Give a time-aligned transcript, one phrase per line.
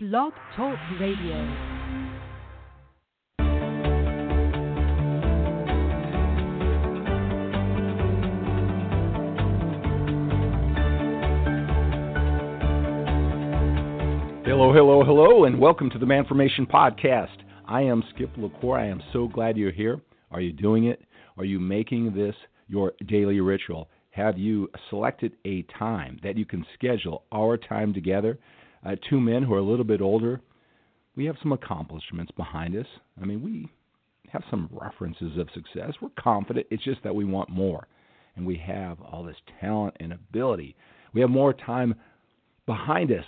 [0.00, 1.34] Blog Talk Radio.
[14.44, 17.26] Hello, hello, hello, and welcome to the Manformation Podcast.
[17.66, 18.78] I am Skip La Cour.
[18.78, 20.00] I am so glad you're here.
[20.30, 21.02] Are you doing it?
[21.36, 22.36] Are you making this
[22.68, 23.88] your daily ritual?
[24.10, 28.38] Have you selected a time that you can schedule our time together?
[28.84, 30.40] Uh, two men who are a little bit older.
[31.16, 32.86] We have some accomplishments behind us.
[33.20, 33.68] I mean, we
[34.30, 35.94] have some references of success.
[36.00, 36.66] We're confident.
[36.70, 37.88] It's just that we want more.
[38.36, 40.76] And we have all this talent and ability.
[41.12, 41.94] We have more time
[42.66, 43.24] behind us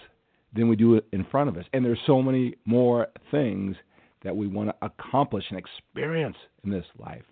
[0.54, 1.64] than we do in front of us.
[1.72, 3.76] And there's so many more things
[4.22, 7.24] that we want to accomplish and experience in this life.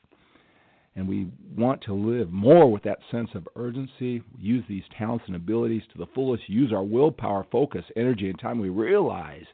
[0.99, 5.37] And we want to live more with that sense of urgency, use these talents and
[5.37, 8.59] abilities to the fullest, use our willpower, focus, energy, and time.
[8.59, 9.45] We realize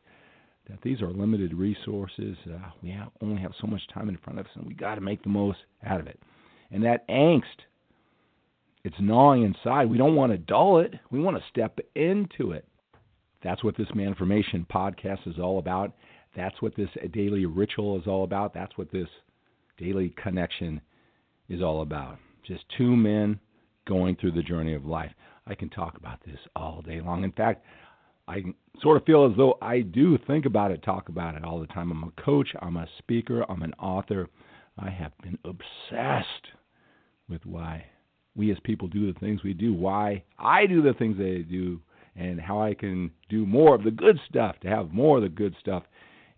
[0.71, 2.39] that these are limited resources.
[2.51, 4.95] Uh, we have, only have so much time in front of us, and we got
[4.95, 6.19] to make the most out of it.
[6.71, 7.43] And that angst,
[8.83, 9.91] it's gnawing inside.
[9.91, 10.95] We don't want to dull it.
[11.11, 12.67] We want to step into it.
[13.43, 15.93] That's what this Man Manformation podcast is all about.
[16.35, 18.55] That's what this daily ritual is all about.
[18.55, 19.09] That's what this
[19.77, 20.81] daily connection
[21.49, 22.19] is all about.
[22.47, 23.39] Just two men
[23.87, 25.13] going through the journey of life.
[25.47, 27.25] I can talk about this all day long.
[27.25, 27.65] In fact,
[28.27, 28.43] I
[28.81, 31.67] sort of feel as though I do think about it, talk about it all the
[31.67, 31.91] time.
[31.91, 34.29] I'm a coach, I'm a speaker, I'm an author.
[34.79, 36.49] I have been obsessed
[37.29, 37.85] with why
[38.35, 41.81] we as people do the things we do, why I do the things they do,
[42.17, 45.29] and how I can do more of the good stuff, to have more of the
[45.29, 45.85] good stuff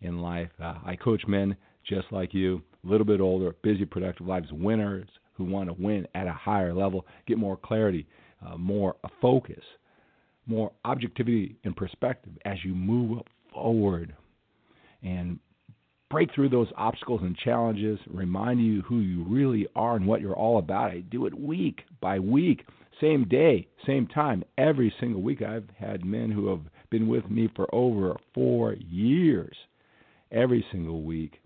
[0.01, 0.51] in life.
[0.63, 1.57] Uh, I coach men
[1.89, 6.07] just like you, a little bit older, busy, productive lives, winners who want to win
[6.15, 8.07] at a higher level, get more clarity,
[8.47, 9.63] uh, more focus,
[10.47, 13.21] more objectivity and perspective as you move
[13.53, 14.15] forward
[15.03, 15.39] and
[16.11, 20.37] break through those obstacles and challenges, remind you who you really are and what you're
[20.37, 20.91] all about.
[20.91, 22.65] I do it week by week,
[23.01, 25.43] same day, same time, every single week.
[25.43, 29.57] I've had men who have been with me for over four years,
[30.31, 31.41] every single week.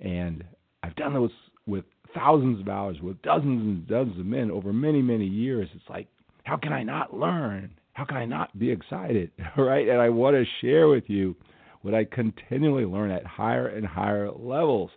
[0.00, 0.44] And
[0.82, 1.30] I've done those
[1.66, 5.68] with thousands of hours, with dozens and dozens of men over many, many years.
[5.74, 6.08] It's like,
[6.44, 7.70] how can I not learn?
[7.92, 9.30] How can I not be excited?
[9.56, 9.88] right?
[9.88, 11.36] And I want to share with you
[11.82, 14.90] what I continually learn at higher and higher levels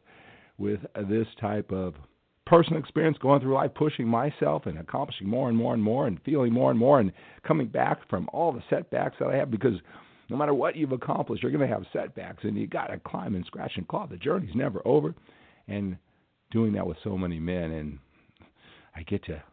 [0.57, 0.79] with
[1.09, 1.95] this type of
[2.45, 6.19] personal experience going through life, pushing myself and accomplishing more and more and more and
[6.23, 7.11] feeling more and more and
[7.47, 9.75] coming back from all the setbacks that I have because
[10.31, 13.35] no matter what you've accomplished, you're going to have setbacks and you got to climb
[13.35, 14.07] and scratch and claw.
[14.07, 15.13] The journey's never over.
[15.67, 15.97] And
[16.51, 17.99] doing that with so many men and
[18.95, 19.43] I get to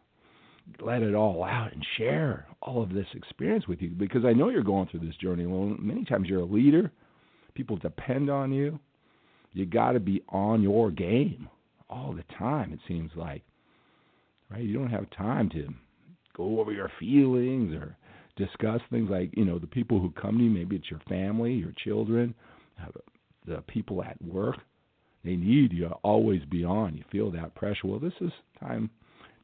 [0.81, 4.49] let it all out and share all of this experience with you because I know
[4.49, 5.77] you're going through this journey alone.
[5.81, 6.91] Many times you're a leader,
[7.55, 8.79] people depend on you.
[9.51, 11.49] You got to be on your game
[11.89, 13.43] all the time, it seems like.
[14.49, 14.63] Right?
[14.63, 15.67] You don't have time to
[16.37, 17.97] go over your feelings or
[18.39, 21.53] discuss things like, you know, the people who come to you, maybe it's your family,
[21.53, 22.33] your children,
[23.45, 24.57] the people at work.
[25.23, 26.95] They need you always be on.
[26.95, 27.85] You feel that pressure.
[27.87, 28.89] Well, this is time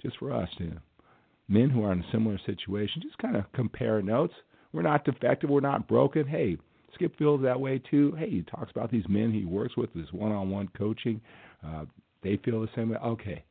[0.02, 0.72] just for us to
[1.48, 4.34] men who are in a similar situation, just kind of compare notes.
[4.72, 5.50] We're not defective.
[5.50, 6.26] We're not broken.
[6.26, 6.58] Hey,
[6.94, 8.14] Skip feels that way too.
[8.18, 11.20] Hey, he talks about these men he works with, this one-on-one coaching.
[11.66, 11.86] Uh,
[12.24, 12.98] they feel the same way.
[12.98, 13.44] Okay,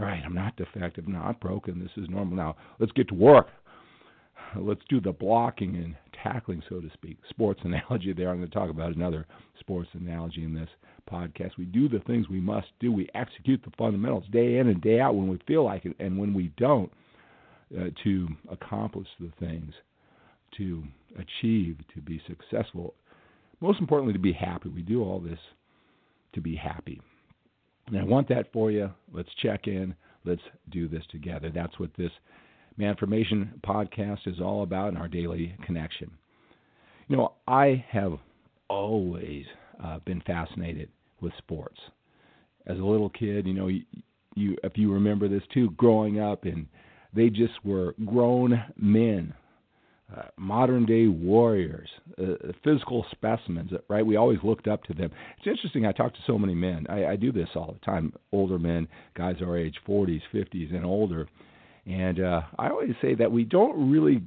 [0.00, 1.78] all right, I'm not defective, not broken.
[1.78, 2.36] This is normal.
[2.36, 3.48] Now let's get to work.
[4.56, 7.18] Let's do the blocking and tackling, so to speak.
[7.28, 8.30] Sports analogy there.
[8.30, 9.26] I'm going to talk about another
[9.60, 10.68] sports analogy in this
[11.10, 11.56] podcast.
[11.58, 12.92] We do the things we must do.
[12.92, 16.18] We execute the fundamentals day in and day out when we feel like it, and
[16.18, 16.90] when we don't,
[17.78, 19.72] uh, to accomplish the things,
[20.56, 20.82] to
[21.18, 22.94] achieve, to be successful.
[23.60, 24.68] Most importantly, to be happy.
[24.68, 25.38] We do all this
[26.34, 27.00] to be happy.
[27.88, 28.90] And I want that for you.
[29.12, 29.94] Let's check in.
[30.24, 31.50] Let's do this together.
[31.54, 32.10] That's what this
[32.78, 36.10] Manformation podcast is all about in our daily connection.
[37.08, 38.12] You know, I have
[38.68, 39.44] always
[39.82, 41.78] uh, been fascinated with sports.
[42.66, 43.82] As a little kid, you know, you,
[44.34, 46.66] you if you remember this too, growing up, and
[47.14, 49.34] they just were grown men
[50.16, 51.88] uh, modern day warriors,
[52.18, 54.04] uh, physical specimens, right?
[54.04, 55.10] We always looked up to them.
[55.36, 55.84] It's interesting.
[55.84, 56.86] I talk to so many men.
[56.88, 58.14] I, I do this all the time.
[58.32, 61.28] Older men, guys our age, 40s, 50s, and older.
[61.88, 64.22] And uh, I always say that we don't really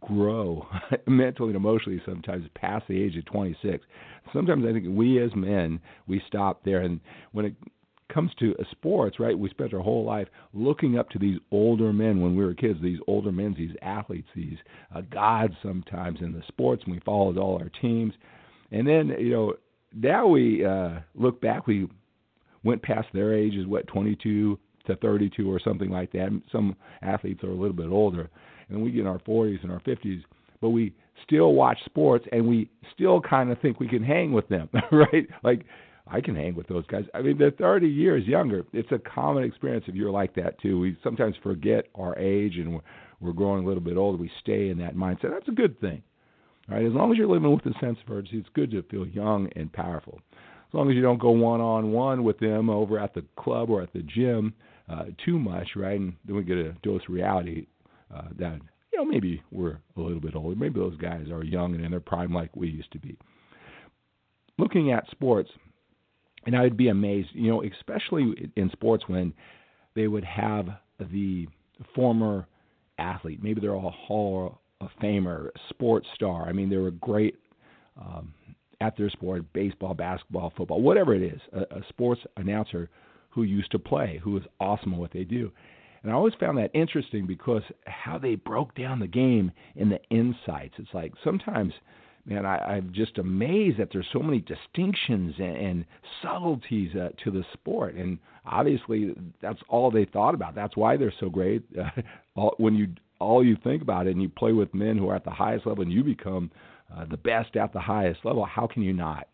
[0.00, 0.66] grow
[1.06, 3.84] mentally and emotionally sometimes past the age of 26.
[4.32, 7.00] Sometimes I think we as men we stop there, and
[7.32, 7.54] when it
[8.12, 12.20] comes to sports, right, we spent our whole life looking up to these older men
[12.20, 14.58] when we were kids, these older men, these athletes, these
[14.94, 18.12] uh, gods sometimes in the sports, and we followed all our teams.
[18.70, 19.54] And then, you know,
[19.94, 21.88] now we uh, look back, we
[22.62, 26.28] went past their ages, what, 22 to 32 or something like that.
[26.52, 28.30] Some athletes are a little bit older,
[28.68, 30.22] and we get in our 40s and our 50s,
[30.60, 30.94] but we
[31.24, 35.28] still watch sports and we still kind of think we can hang with them, right?
[35.42, 35.64] Like
[36.06, 37.04] I can hang with those guys.
[37.14, 38.64] I mean, they're 30 years younger.
[38.72, 40.78] It's a common experience if you're like that too.
[40.78, 42.80] We sometimes forget our age and we're,
[43.32, 44.18] growing a little bit older.
[44.18, 45.30] We stay in that mindset.
[45.30, 46.02] That's a good thing.
[46.68, 46.84] Right?
[46.84, 49.48] As long as you're living with a sense of urgency, it's good to feel young
[49.56, 50.20] and powerful.
[50.32, 53.70] As long as you don't go one on one with them over at the club
[53.70, 54.52] or at the gym
[54.88, 55.98] uh, too much, right?
[55.98, 57.66] And then we get a dose of reality
[58.14, 58.60] uh, that
[58.92, 60.56] you know maybe we're a little bit older.
[60.56, 63.16] Maybe those guys are young and in their prime like we used to be.
[64.58, 65.50] Looking at sports,
[66.46, 69.32] and I'd be amazed, you know, especially in sports when
[69.94, 70.68] they would have
[71.12, 71.48] the
[71.94, 72.46] former
[72.98, 76.46] athlete, maybe they're all a Hall of Famer, sports star.
[76.48, 77.36] I mean, they were great
[78.00, 78.32] um,
[78.80, 82.88] at their sport, baseball, basketball, football, whatever it is, a, a sports announcer
[83.34, 85.50] who used to play, who was awesome at what they do.
[86.02, 90.00] And I always found that interesting because how they broke down the game in the
[90.10, 90.74] insights.
[90.78, 91.72] It's like sometimes–
[92.26, 95.84] man, I, I'm just amazed that there's so many distinctions and, and
[96.22, 97.94] subtleties uh, to the sport.
[97.94, 100.54] And obviously, that's all they thought about.
[100.54, 101.62] That's why they're so great.
[101.78, 101.90] Uh,
[102.36, 102.88] all, when you
[103.20, 105.66] all you think about it, and you play with men who are at the highest
[105.66, 106.50] level, and you become
[106.94, 109.28] uh, the best at the highest level, how can you not?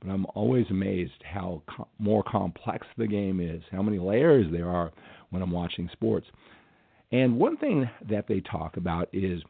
[0.00, 4.68] But I'm always amazed how co- more complex the game is, how many layers there
[4.68, 4.92] are
[5.30, 6.26] when I'm watching sports.
[7.12, 9.42] And one thing that they talk about is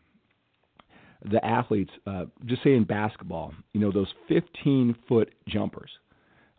[1.31, 5.90] the athletes, uh, just say in basketball, you know, those 15 foot jumpers,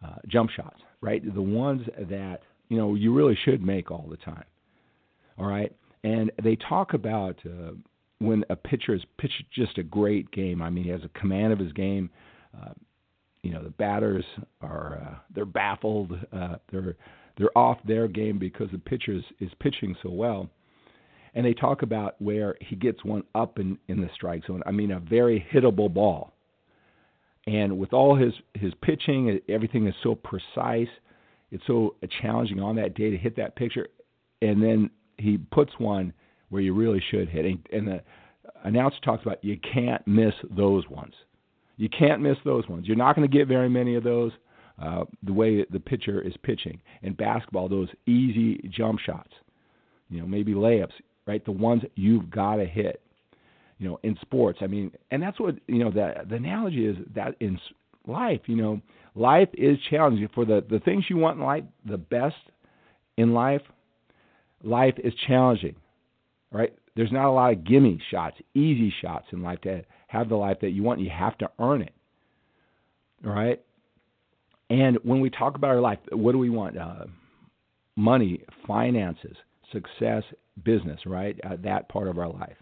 [0.04, 1.22] uh, jump shots, right?
[1.34, 2.40] The ones that,
[2.70, 4.44] you know, you really should make all the time.
[5.38, 5.74] All right?
[6.04, 7.72] And they talk about uh,
[8.20, 10.62] when a pitcher has pitched just a great game.
[10.62, 12.10] I mean, he has a command of his game.
[12.56, 12.72] Uh,
[13.44, 14.26] you know, the batters
[14.62, 16.14] are uh, they're baffled.
[16.32, 16.96] Uh, they're
[17.38, 20.50] they're off their game because the pitcher is, pitching so well
[21.38, 24.64] and they talk about where he gets one up in, in the strike zone.
[24.66, 26.34] I mean, a very hittable ball.
[27.46, 30.90] And with all his, his pitching, everything is so precise.
[31.52, 33.88] It's so challenging on that day to hit that picture.
[34.42, 34.90] And then
[35.20, 36.12] he puts one
[36.50, 37.46] where you really should hit.
[37.72, 38.02] And the
[38.64, 41.14] announcer talks about you can't miss those ones.
[41.78, 42.88] You can't miss those ones.
[42.88, 44.32] You're not going to get very many of those.
[44.82, 49.32] Uh, the way the pitcher is pitching in basketball, those easy jump shots,
[50.10, 50.92] you know, maybe layups
[51.28, 51.44] right?
[51.46, 53.02] The ones you've got to hit.
[53.78, 55.92] You know, in sports, I mean, and that's what you know.
[55.92, 57.60] The the analogy is that in
[58.08, 58.82] life, you know,
[59.14, 61.64] life is challenging for the the things you want in life.
[61.86, 62.38] The best
[63.18, 63.62] in life,
[64.64, 65.76] life is challenging,
[66.52, 66.74] right?
[66.96, 70.58] There's not a lot of gimme shots, easy shots in life to have the life
[70.62, 71.00] that you want.
[71.00, 71.94] You have to earn it,
[73.26, 73.62] all right?
[74.70, 76.78] And when we talk about our life, what do we want?
[76.78, 77.06] Uh,
[77.96, 79.36] money, finances,
[79.72, 80.24] success,
[80.64, 81.40] business, right?
[81.44, 82.56] Uh, that part of our life.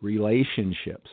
[0.00, 1.10] Relationships,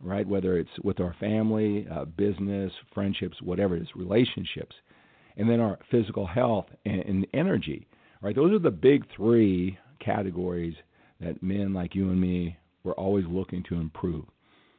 [0.00, 0.26] right?
[0.26, 4.76] Whether it's with our family, uh, business, friendships, whatever it is, relationships.
[5.36, 7.86] And then our physical health and, and energy,
[8.22, 8.36] right?
[8.36, 10.74] Those are the big three categories
[11.20, 14.24] that men like you and me we're always looking to improve,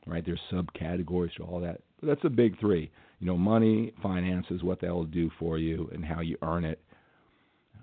[0.05, 0.25] right?
[0.25, 1.81] There's subcategories to all that.
[1.99, 2.91] But that's the big three.
[3.19, 6.79] You know, money, finances, what that will do for you, and how you earn it,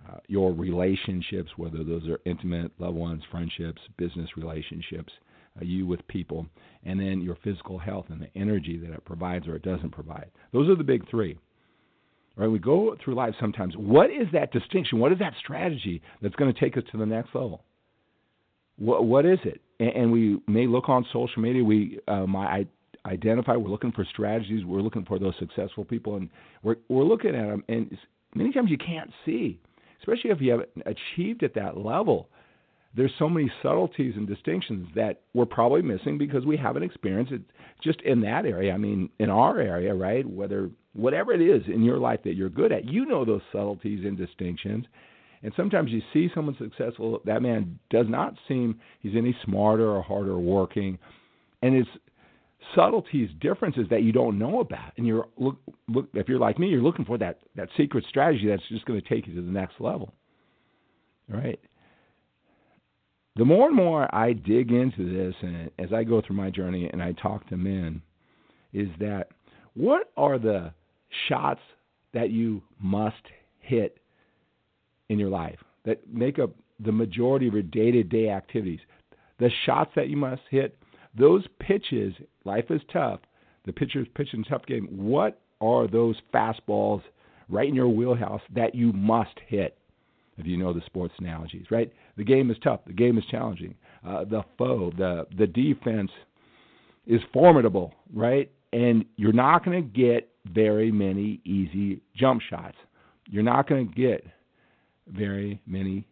[0.08, 5.12] uh, your relationships, whether those are intimate, loved ones, friendships, business relationships,
[5.60, 6.46] uh, you with people,
[6.84, 10.30] and then your physical health and the energy that it provides or it doesn't provide.
[10.52, 11.38] Those are the big three.
[12.36, 12.48] Right?
[12.48, 13.74] We go through life sometimes.
[13.76, 14.98] What is that distinction?
[14.98, 17.64] What is that strategy that's going to take us to the next level?
[18.78, 19.60] What, what is it?
[19.78, 21.62] And, we may look on social media.
[21.62, 22.66] We um, my
[23.04, 23.56] identify.
[23.56, 24.64] We're looking for strategies.
[24.64, 26.30] We're looking for those successful people, and
[26.62, 27.62] we're we're looking at them.
[27.68, 27.96] And
[28.34, 29.60] many times you can't see
[30.00, 32.28] especially if you haven't achieved at that level,
[32.94, 37.42] there's so many subtleties and distinctions that we're probably missing because we haven't experienced it
[37.82, 38.72] just in that area.
[38.72, 40.26] I mean, in our area, right?
[40.28, 44.04] Whether whatever it is in your life that you're good at, you know those subtleties
[44.04, 44.86] and distinctions.
[45.46, 50.02] And sometimes you see someone successful, that man does not seem he's any smarter or
[50.02, 50.98] harder working.
[51.62, 51.88] And it's
[52.74, 56.66] subtleties, differences that you don't know about, and you're look, look if you're like me,
[56.66, 59.52] you're looking for that that secret strategy that's just going to take you to the
[59.52, 60.12] next level.
[61.28, 61.60] Right.
[63.36, 66.90] The more and more I dig into this, and as I go through my journey
[66.92, 68.02] and I talk to men,
[68.72, 69.28] is that
[69.74, 70.72] what are the
[71.28, 71.60] shots
[72.14, 73.14] that you must
[73.60, 73.98] hit
[75.08, 78.80] in your life that make up the majority of your day to day activities,
[79.38, 80.76] the shots that you must hit,
[81.18, 83.20] those pitches, life is tough.
[83.64, 84.86] The pitcher's pitching tough game.
[84.90, 87.02] What are those fastballs
[87.48, 89.78] right in your wheelhouse that you must hit?
[90.38, 91.90] If you know the sports analogies, right?
[92.18, 92.80] The game is tough.
[92.86, 93.74] The game is challenging.
[94.06, 96.10] Uh, the foe, the the defense
[97.06, 98.50] is formidable, right?
[98.72, 102.76] And you're not going to get very many easy jump shots.
[103.28, 104.26] You're not going to get
[105.08, 106.06] very many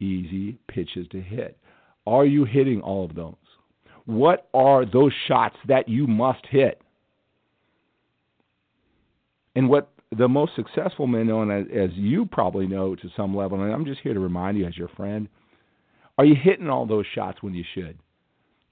[0.00, 1.58] easy pitches to hit.
[2.06, 3.34] Are you hitting all of those?
[4.04, 6.80] What are those shots that you must hit?
[9.56, 13.60] And what the most successful men know, and as you probably know to some level,
[13.60, 15.28] and I'm just here to remind you as your friend,
[16.18, 17.98] are you hitting all those shots when you should?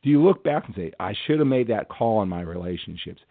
[0.02, 3.22] Do you look back and say, I should have made that call in my relationships?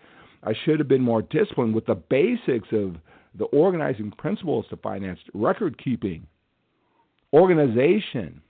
[0.44, 2.98] I should have been more disciplined with the basics of
[3.38, 6.28] the organizing principles to finance, record keeping,
[7.34, 8.42] organization,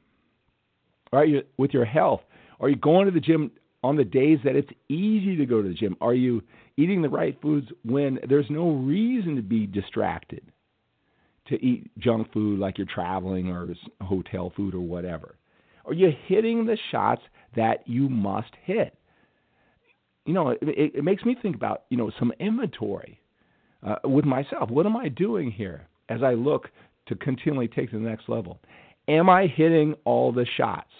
[1.11, 1.47] right?
[1.57, 2.21] With your health.
[2.59, 3.51] Are you going to the gym
[3.83, 5.95] on the days that it's easy to go to the gym?
[6.01, 6.41] Are you
[6.77, 10.41] eating the right foods when there's no reason to be distracted
[11.47, 15.35] to eat junk food like you're traveling or hotel food or whatever?
[15.85, 17.21] Are you hitting the shots
[17.55, 18.97] that you must hit?
[20.25, 23.19] You know, it, it makes me think about, you know, some inventory
[23.85, 24.69] uh, with myself.
[24.69, 26.69] What am I doing here as I look
[27.07, 28.59] to continually take to the next level?
[29.07, 30.91] Am I hitting all the shots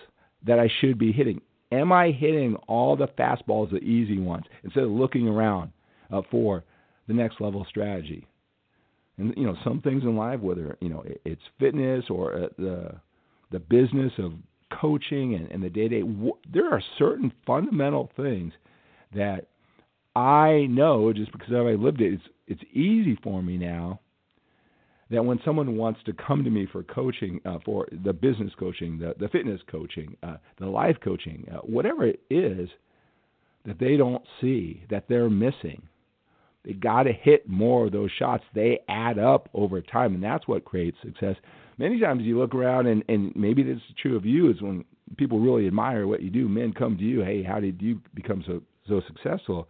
[0.46, 1.42] that I should be hitting?
[1.72, 5.72] Am I hitting all the fastballs, the easy ones, instead of looking around
[6.12, 6.64] uh, for
[7.08, 8.28] the next level strategy?
[9.18, 12.96] And you know, some things in life, whether you know it's fitness or uh, the
[13.52, 14.34] the business of
[14.80, 18.54] coaching and, and the day to day, there are certain fundamental things
[19.16, 19.48] that
[20.16, 22.14] I know just because I lived it.
[22.14, 24.00] It's it's easy for me now
[25.10, 28.98] that when someone wants to come to me for coaching, uh, for the business coaching,
[28.98, 32.70] the, the fitness coaching, uh, the life coaching, uh, whatever it is
[33.66, 35.82] that they don't see, that they're missing,
[36.66, 38.44] they got to hit more of those shots.
[38.56, 41.36] They add up over time, and that's what creates success.
[41.78, 44.86] Many times you look around, and, and maybe this is true of you, is when
[45.18, 46.48] people really admire what you do.
[46.48, 49.68] Men come to you, hey, how did you become so so successful?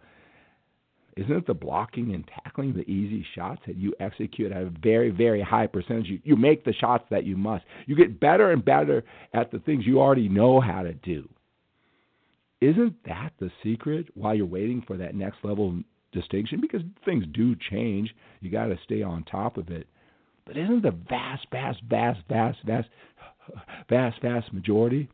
[1.16, 5.10] Isn't it the blocking and tackling, the easy shots that you execute at a very,
[5.10, 6.06] very high percentage?
[6.06, 7.64] You, you make the shots that you must.
[7.86, 11.28] You get better and better at the things you already know how to do.
[12.60, 15.78] Isn't that the secret while you're waiting for that next level
[16.12, 16.60] distinction?
[16.60, 18.14] Because things do change.
[18.40, 19.86] You got to stay on top of it.
[20.46, 22.88] But isn't the vast, vast, vast, vast, vast,
[23.88, 25.08] vast, vast majority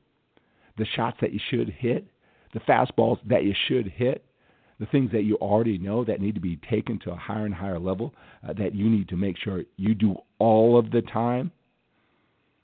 [0.80, 2.07] the shots that you should hit,
[2.54, 4.25] the fastballs that you should hit,
[4.80, 7.54] the things that you already know that need to be taken to a higher and
[7.54, 8.14] higher level
[8.49, 11.52] uh, that you need to make sure you do all of the time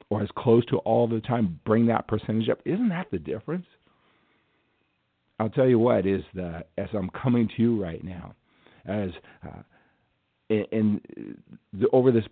[0.08, 2.58] or as close to all the time, bring that percentage up.
[2.64, 3.66] Isn't that the difference?
[5.38, 8.34] I'll tell you what is the as I'm coming to you right now,
[8.86, 9.10] as
[9.46, 9.62] uh,
[10.48, 11.00] in,
[11.72, 12.24] the, over this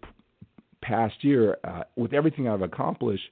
[0.80, 3.24] past year, uh, with everything I've accomplished,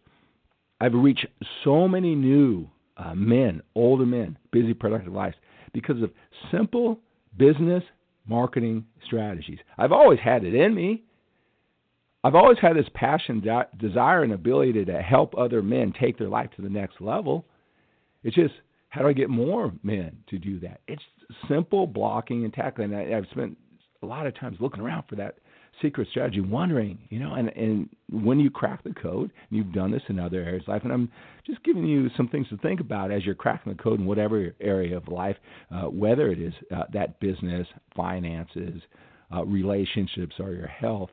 [0.81, 1.27] I've reached
[1.65, 2.69] so many new
[2.99, 5.37] uh, men, older men, busy, productive lives
[5.73, 6.11] because of
[6.51, 6.99] simple
[7.37, 7.83] business
[8.27, 9.59] marketing strategies.
[9.79, 11.03] I've always had it in me.
[12.25, 16.29] I've always had this passion, de- desire, and ability to help other men take their
[16.29, 17.45] life to the next level.
[18.23, 18.55] It's just
[18.91, 20.81] how do I get more men to do that?
[20.87, 21.03] It's
[21.49, 22.95] simple blocking and tackling.
[22.95, 23.57] I, I've spent
[24.03, 25.37] a lot of times looking around for that
[25.81, 29.91] secret strategy, wondering, you know, and, and when you crack the code, and you've done
[29.91, 31.11] this in other areas of life, and I'm
[31.47, 34.55] just giving you some things to think about as you're cracking the code in whatever
[34.61, 35.37] area of life,
[35.71, 38.83] uh, whether it is uh, that business, finances,
[39.35, 41.11] uh, relationships, or your health.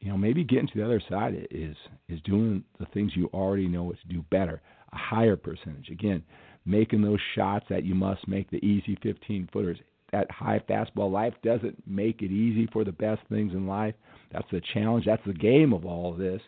[0.00, 1.76] You know, maybe getting to the other side is
[2.10, 4.60] is doing the things you already know what to do better,
[4.92, 5.88] a higher percentage.
[5.90, 6.22] Again,
[6.66, 9.78] making those shots that you must make, the easy 15 footers,
[10.14, 11.10] that high fastball.
[11.10, 13.94] Life doesn't make it easy for the best things in life.
[14.32, 15.06] That's the challenge.
[15.06, 16.40] That's the game of all of this.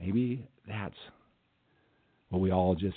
[0.00, 0.94] Maybe that's
[2.30, 2.96] what we all just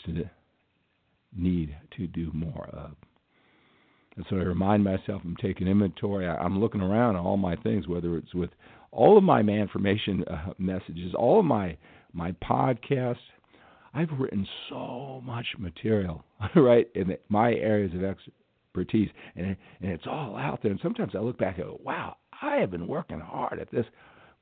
[1.35, 2.91] need to do more of.
[4.15, 6.27] And so I remind myself I'm taking inventory.
[6.27, 8.49] I'm looking around at all my things, whether it's with
[8.91, 11.77] all of my information uh, messages, all of my
[12.13, 13.17] my podcasts.
[13.93, 16.23] I've written so much material,
[16.55, 18.21] right, in my areas of ex-
[18.69, 20.71] expertise, and and it's all out there.
[20.71, 23.85] And sometimes I look back and go, wow, I have been working hard at this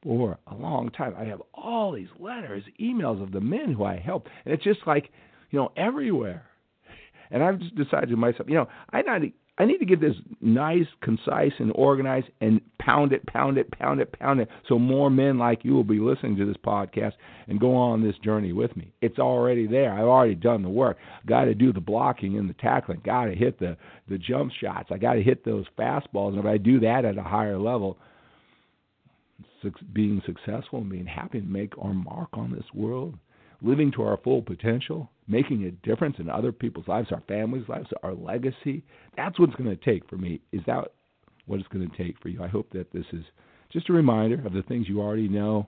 [0.04, 1.16] for a long time.
[1.18, 4.82] I have all these letters, emails of the men who I help, and it's just
[4.86, 5.10] like,
[5.52, 6.46] you know, everywhere.
[7.30, 9.22] And I've just decided to myself, you know, I not
[9.60, 14.00] I need to get this nice, concise, and organized and pound it, pound it, pound
[14.00, 17.14] it, pound it, so more men like you will be listening to this podcast
[17.48, 18.94] and go on this journey with me.
[19.02, 19.94] It's already there.
[19.94, 20.98] I've already done the work.
[21.26, 23.02] Got to do the blocking and the tackling.
[23.04, 24.90] Got to hit the the jump shots.
[24.92, 26.30] I got to hit those fastballs.
[26.30, 27.98] And if I do that at a higher level,
[29.92, 33.16] being successful and being happy to make our mark on this world,
[33.62, 37.90] living to our full potential, making a difference in other people's lives, our families' lives,
[38.04, 38.84] our legacy.
[39.16, 40.42] That's what it's going to take for me.
[40.52, 40.94] Is that
[41.46, 42.44] what it's going to take for you?
[42.44, 43.24] I hope that this is
[43.72, 45.68] just a reminder of the things you already know.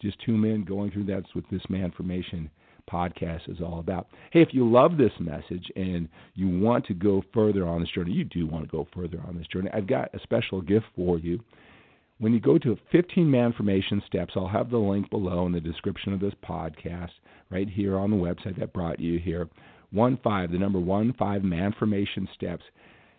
[0.00, 2.48] Just two men going through that's what this Manformation
[2.90, 4.08] podcast is all about.
[4.32, 8.12] Hey, if you love this message and you want to go further on this journey,
[8.12, 11.18] you do want to go further on this journey, I've got a special gift for
[11.18, 11.40] you.
[12.22, 16.12] When you go to 15 Manformation Steps, I'll have the link below in the description
[16.12, 17.10] of this podcast,
[17.50, 19.48] right here on the website that brought you here.
[19.90, 22.62] One five, the number one five Manformation Steps.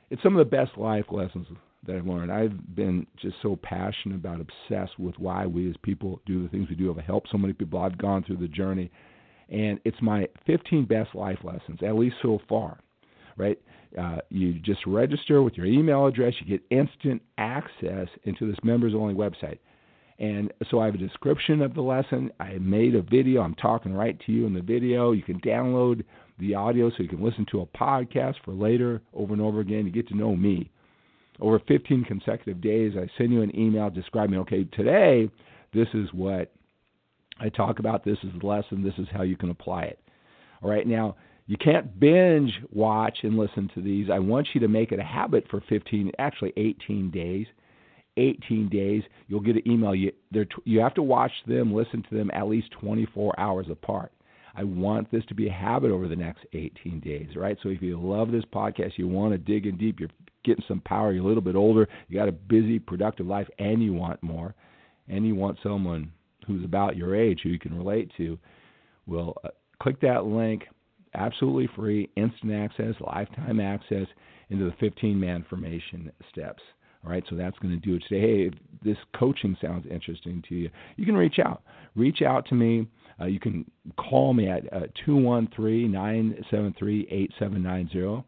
[0.10, 1.48] It's some of the best life lessons
[1.86, 2.32] that I've learned.
[2.32, 6.70] I've been just so passionate about, obsessed with why we as people do the things
[6.70, 6.90] we do.
[6.90, 7.82] I've helped so many people.
[7.82, 8.90] I've gone through the journey,
[9.50, 12.80] and it's my 15 best life lessons, at least so far,
[13.36, 13.60] right?
[13.98, 16.34] Uh, you just register with your email address.
[16.40, 19.60] You get instant access into this members only website.
[20.20, 22.32] And so I have a description of the lesson.
[22.40, 23.42] I made a video.
[23.42, 25.12] I'm talking right to you in the video.
[25.12, 26.04] You can download
[26.40, 29.86] the audio so you can listen to a podcast for later over and over again.
[29.86, 30.70] You get to know me.
[31.40, 35.30] Over 15 consecutive days, I send you an email describing, okay, today,
[35.74, 36.54] this is what
[37.40, 38.06] I talk about.
[38.06, 38.84] This is the lesson.
[38.84, 40.00] This is how you can apply it.
[40.62, 44.10] All right, now, you can't binge watch and listen to these.
[44.10, 47.48] I want you to make it a habit for 15, actually 18 days.
[48.16, 49.96] 18 days, you'll get an email.
[49.96, 50.12] You,
[50.66, 54.12] you have to watch them, listen to them at least 24 hours apart.
[54.56, 57.58] I want this to be a habit over the next 18 days, right?
[57.64, 60.10] So if you love this podcast, you want to dig in deep, you're
[60.46, 63.82] getting some power, you're a little bit older, you got a busy, productive life, and
[63.82, 64.54] you want more,
[65.08, 66.12] and you want someone
[66.46, 68.38] who's about your age who you can relate to,
[69.08, 69.50] well, uh,
[69.82, 70.68] click that link,
[71.16, 74.08] absolutely free, instant access, lifetime access
[74.50, 76.62] into the 15 Manformation steps.
[77.04, 78.22] All right, so that's going to do it today.
[78.22, 78.54] Hey, if
[78.84, 81.64] this coaching sounds interesting to you, you can reach out.
[81.96, 82.88] Reach out to me.
[83.20, 88.24] Uh, you can call me at uh, 213 973 8790.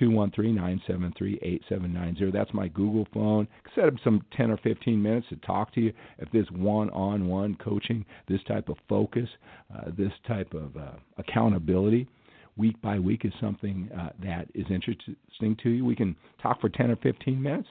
[0.00, 2.32] 213-973-8790.
[2.32, 3.48] That's my Google phone.
[3.74, 5.92] Set up some 10 or 15 minutes to talk to you.
[6.18, 9.28] If this one-on-one coaching, this type of focus,
[9.74, 12.08] uh, this type of uh, accountability,
[12.56, 15.16] week by week is something uh, that is interesting
[15.62, 17.68] to you, we can talk for 10 or 15 minutes,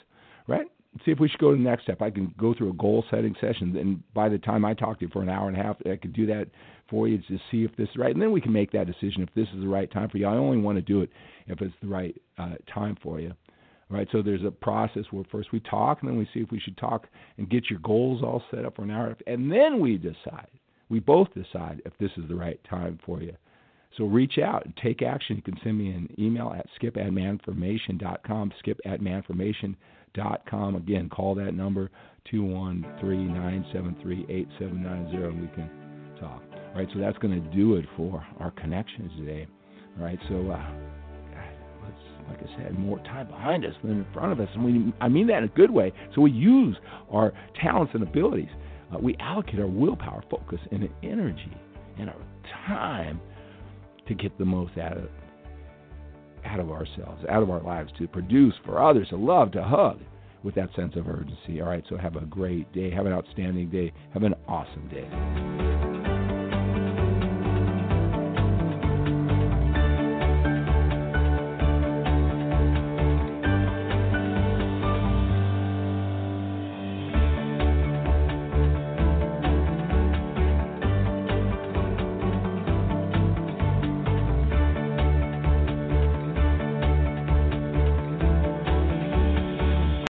[0.48, 0.68] right?
[1.04, 2.02] see if we should go to the next step.
[2.02, 5.06] I can go through a goal setting session, and by the time I talk to
[5.06, 6.48] you for an hour and a half, I could do that
[6.94, 9.24] for you to see if this is right, and then we can make that decision
[9.24, 10.28] if this is the right time for you.
[10.28, 11.10] I only want to do it
[11.48, 13.34] if it's the right uh, time for you.
[13.90, 16.52] All right, so there's a process where first we talk, and then we see if
[16.52, 17.08] we should talk
[17.40, 20.48] and get your goals all set up for an hour, and then we decide.
[20.90, 23.36] We both decide if this is the right time for you.
[23.98, 25.36] So reach out and take action.
[25.36, 30.76] You can send me an email at skip at manformation.com, skip at manformation.com.
[30.76, 31.90] Again, call that number
[32.30, 35.70] two one three nine seven three eight seven nine zero, and we can
[36.20, 36.53] talk.
[36.76, 39.48] Right, so that's going to do it for our connections today.
[39.98, 40.72] All right, so uh,
[42.28, 45.08] like I said, more time behind us than in front of us, and we I
[45.08, 45.92] mean that in a good way.
[46.16, 46.76] So we use
[47.12, 48.50] our talents and abilities.
[48.94, 51.56] Uh, we allocate our willpower, focus, and energy
[52.00, 52.22] and our
[52.68, 53.20] time
[54.08, 55.10] to get the most out of
[56.46, 60.00] out of ourselves, out of our lives, to produce for others, to love, to hug
[60.44, 61.62] with that sense of urgency.
[61.62, 62.92] All right, so have a great day.
[62.92, 63.94] Have an outstanding day.
[64.14, 65.73] Have an awesome day.